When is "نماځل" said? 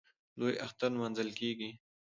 0.93-1.29